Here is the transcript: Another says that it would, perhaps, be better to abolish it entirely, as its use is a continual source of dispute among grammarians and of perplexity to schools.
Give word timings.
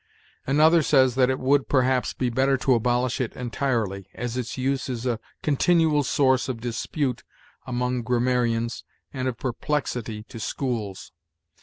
Another 0.47 0.81
says 0.81 1.13
that 1.13 1.29
it 1.29 1.37
would, 1.37 1.69
perhaps, 1.69 2.11
be 2.11 2.31
better 2.31 2.57
to 2.57 2.73
abolish 2.73 3.21
it 3.21 3.35
entirely, 3.35 4.09
as 4.15 4.35
its 4.35 4.57
use 4.57 4.89
is 4.89 5.05
a 5.05 5.19
continual 5.43 6.01
source 6.01 6.49
of 6.49 6.59
dispute 6.59 7.23
among 7.67 8.01
grammarians 8.01 8.83
and 9.13 9.27
of 9.27 9.37
perplexity 9.37 10.23
to 10.23 10.39
schools. 10.39 11.11